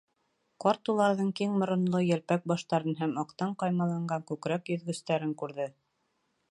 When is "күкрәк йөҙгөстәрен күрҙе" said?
4.33-5.71